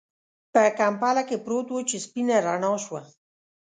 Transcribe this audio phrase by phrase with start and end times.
[0.53, 3.01] په کمپله کې پروت و چې سپينه رڼا شوه.